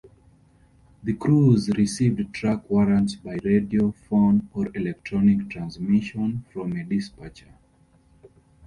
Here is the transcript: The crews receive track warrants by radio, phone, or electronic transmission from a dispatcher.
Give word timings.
The 1.03 1.13
crews 1.13 1.69
receive 1.77 2.31
track 2.31 2.67
warrants 2.71 3.13
by 3.17 3.37
radio, 3.45 3.91
phone, 3.91 4.49
or 4.51 4.75
electronic 4.75 5.47
transmission 5.47 6.43
from 6.51 6.71
a 6.73 6.83
dispatcher. 6.83 7.53